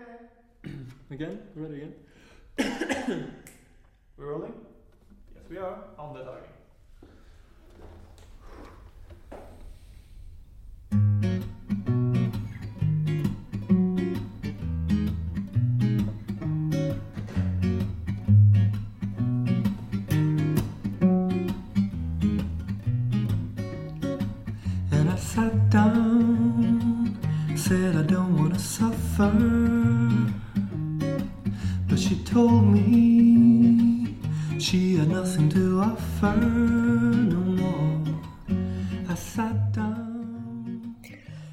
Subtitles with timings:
[1.10, 1.40] Again?
[1.54, 1.94] Ready again?
[4.16, 4.54] We're rolling?
[5.34, 5.78] Yes, we are.
[5.98, 6.48] On the target.
[24.92, 27.18] And I sat down,
[27.56, 28.58] said I don't wanna
[29.20, 29.36] suffer.
[31.88, 34.16] But she told me
[34.58, 38.00] she had nothing to offer no more.
[39.08, 40.94] I sat down,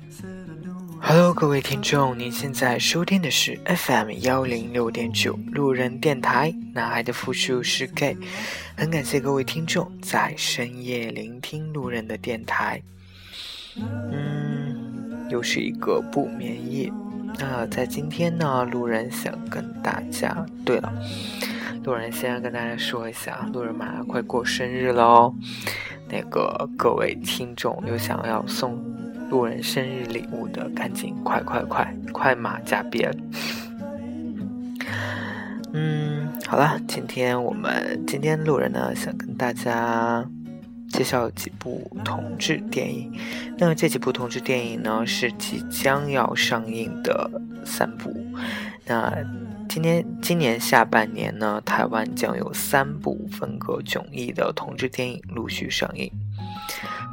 [0.10, 8.16] said I don't wanna Hello，各位听众，您现在收听的是 FM 幺零六点九路人电台，男孩的复数是 gay。
[8.76, 12.82] 很感谢各位听众在深夜聆听路人的电台。
[13.78, 16.92] 嗯，又是一个不眠夜。
[17.40, 20.92] 那在今天呢，路人想跟大家，对了，
[21.84, 25.34] 路人先跟大家说一下，路人马上快过生日喽。
[26.10, 28.82] 那个各位听众有想要送
[29.30, 33.12] 路人生日礼物的，赶紧快快快快马加鞭！
[35.74, 40.26] 嗯，好了，今天我们今天路人呢想跟大家
[40.98, 43.14] 介绍几部同志电影。
[43.56, 47.30] 那这几部同志电影呢是即将要上映的
[47.64, 48.12] 三部。
[48.84, 49.14] 那
[49.70, 56.12] 今年今年下半年呢，台湾将有三部风格迥异的同志电影陆续上映。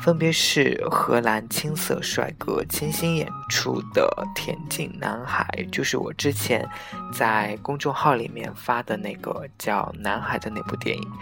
[0.00, 6.69] 分别是荷兰青涩帅哥清新演出的《田径男孩》，就是我之前
[7.11, 11.12] 在公众号里面发的那个叫《男孩》的那部电影，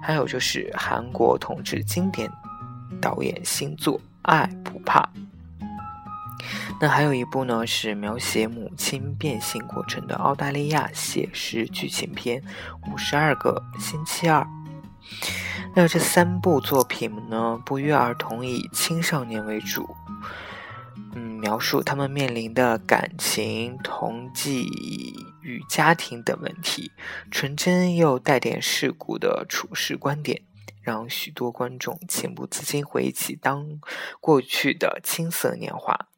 [0.00, 2.30] 还有就是韩国同志经典
[3.00, 5.00] 导演新作《爱不怕》。
[6.80, 12.40] 那还有一部呢，是描写母亲变性过程的澳大利亚写实剧情片
[12.92, 14.42] 《五十二个星期二》。
[15.80, 19.94] 那这三部作品呢，不约而同以青少年为主，
[21.14, 24.66] 嗯，描述他们面临的感情、同济
[25.40, 26.90] 与家庭等问题，
[27.30, 30.42] 纯真又带点世故的处事观点，
[30.82, 33.80] 让许多观众情不自禁回忆起当
[34.18, 36.08] 过去的青涩年华。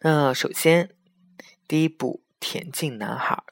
[0.00, 0.90] 那首先，
[1.66, 3.42] 第一部《田径男孩》。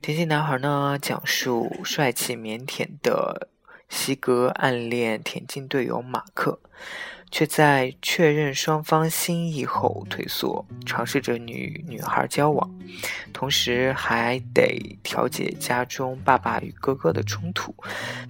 [0.00, 3.48] 田径男孩呢，讲述帅气腼腆的
[3.88, 6.60] 西格暗恋田径队友马克，
[7.30, 12.70] 却在确认双方心意后退缩，尝试着与女孩交往，
[13.32, 17.74] 同时还得调解家中爸爸与哥哥的冲突。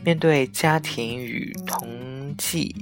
[0.04, 2.74] 面对家庭与同济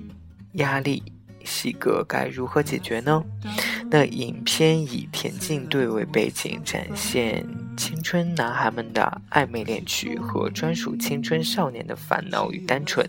[0.52, 1.02] 压力，
[1.44, 3.24] 西格该如何解决呢？
[3.90, 7.46] 那影片以田径队为背景，展现
[7.86, 13.08] 青春男孩们的暧昧恋曲和专属青春少年的烦恼与单纯。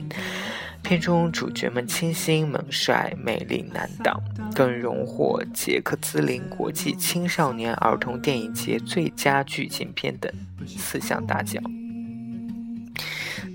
[0.83, 4.21] 片中主角们清新萌帅、魅力难挡，
[4.53, 10.31] 更荣获捷克兹林国际青少年儿童电影节最佳剧情片等
[10.67, 11.63] 四项大奖。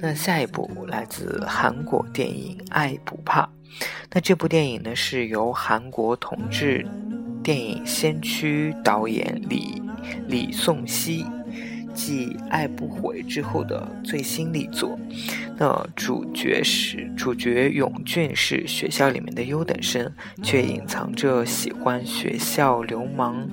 [0.00, 3.42] 那下一部来自韩国电影《爱不怕》。
[4.10, 6.84] 那这部电影呢，是由韩国同志
[7.42, 9.82] 电影先驱导演李
[10.28, 11.24] 李颂熙
[11.92, 14.98] 继《爱不悔》之后的最新力作。
[15.58, 20.10] 那主角是主角永俊是学校里面的优等生，
[20.42, 23.48] 却隐藏着喜欢学校流氓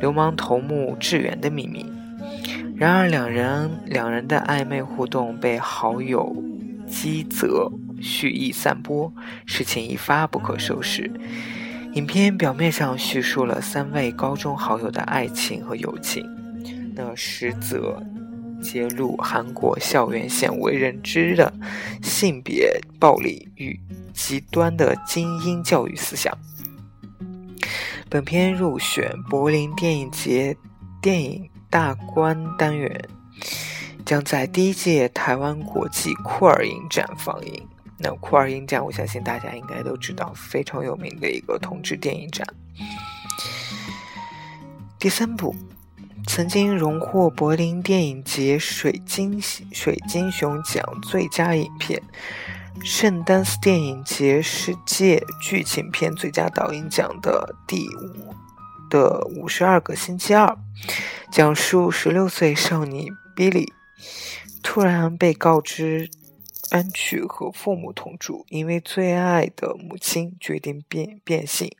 [0.00, 1.86] 流氓头目志远的秘密。
[2.76, 6.34] 然而，两人两人的暧昧互动被好友
[6.86, 9.12] 基泽蓄意散播，
[9.46, 11.10] 事情一发不可收拾。
[11.94, 16.26] 影片表面上叙述了三位高中好友的爱情和友情，
[16.94, 18.02] 那实则
[18.62, 21.52] 揭露韩国校园鲜为人知的
[22.02, 23.78] 性别暴力与
[24.14, 26.32] 极端的精英教育思想。
[28.08, 30.56] 本片入选柏林电影节
[31.02, 33.06] 电影大观单元，
[34.06, 37.68] 将在第一届台湾国际酷儿影展放映。
[38.02, 42.44] 那库尔影展，我相信大家应该都知道，非常有名的一个同志电影展。
[44.98, 45.54] 第三部，
[46.26, 52.02] 曾经荣获柏林电影节水晶水晶熊奖最佳影片，
[52.82, 58.34] 圣丹斯电影节世界剧情片最佳导演奖的第五
[58.90, 60.58] 的五十二个星期二，
[61.30, 63.68] 讲述十六岁少女 Billy
[64.60, 66.10] 突然被告知。
[66.72, 71.70] 搬去和父母同住，因为最爱的母亲决定变变性，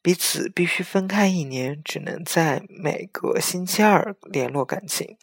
[0.00, 5.16] 彼此必须分开一年，只能在每个星期二联络感情。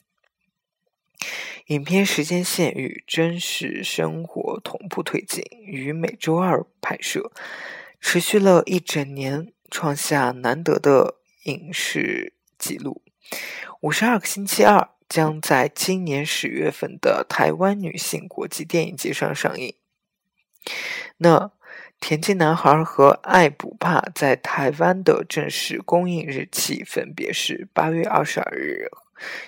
[1.68, 7.32] 影片时间线与真实生活同步推进，于每周二拍摄，
[8.02, 13.02] 持续了一整年，创下难得的影视纪录。
[13.80, 19.74] 五十二个星期二将在今年十月份的台湾女性国际电影节上上映。
[21.18, 21.38] 那
[22.00, 28.88] 《田径男孩》和《爱不怕》在台湾的正式公映日期分别是八月二十二日，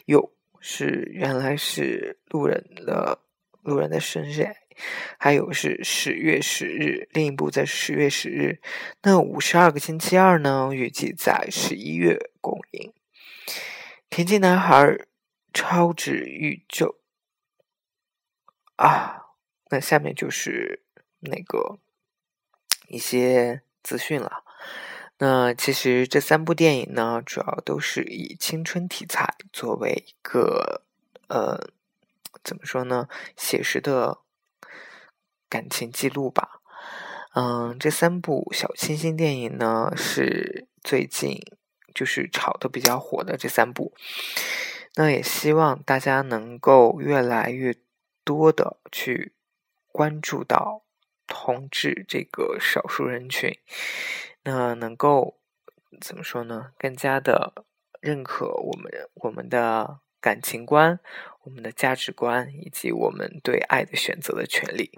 [0.05, 3.19] 又是原来是路人的
[3.61, 4.49] 路人的生日，
[5.17, 8.59] 还有是十月十日，另一部在十月十日。
[9.03, 12.91] 那五十二个星期二呢，预计在十一月公映。
[14.09, 14.97] 田径男孩
[15.53, 16.99] 超值宇宙
[18.75, 19.27] 啊，
[19.69, 20.83] 那下面就是
[21.19, 21.79] 那个
[22.87, 24.43] 一些资讯了。
[25.17, 30.83] 那其实这三部电影呢，主要都是以青春题材作为一个
[31.27, 31.69] 呃，
[32.43, 33.07] 怎么说呢，
[33.37, 34.19] 写实的
[35.47, 36.61] 感情记录吧。
[37.33, 41.39] 嗯，这三部小清新电影呢，是最近。
[41.93, 43.93] 就是炒的比较火的这三部，
[44.95, 47.75] 那也希望大家能够越来越
[48.23, 49.33] 多的去
[49.87, 50.83] 关注到
[51.27, 53.57] 同志这个少数人群，
[54.43, 55.39] 那能够
[55.99, 56.71] 怎么说呢？
[56.77, 57.65] 更加的
[57.99, 60.99] 认可我们我们的感情观、
[61.43, 64.91] 我们的价值观以及我们对爱的选择的权利。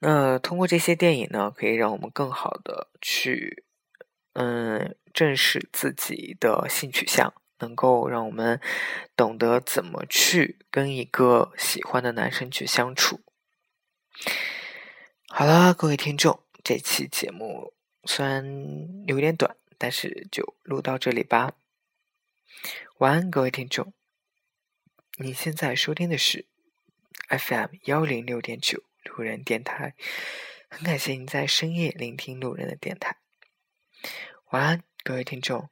[0.00, 3.64] 那通过这些电影呢，可以让我们更好的去。
[4.34, 8.60] 嗯，正视自己的性取向，能够让我们
[9.16, 13.20] 懂得怎么去跟一个喜欢的男生去相处。
[15.28, 17.72] 好了，各位听众，这期节目
[18.04, 18.44] 虽然
[19.06, 21.54] 有点短，但是就录到这里吧。
[22.98, 23.94] 晚安，各位听众。
[25.18, 26.46] 你现在收听的是
[27.28, 29.94] FM 幺零六点九路人电台，
[30.68, 33.16] 很感谢你在深夜聆听路人的电台。
[34.50, 35.71] 晚安，各位听众。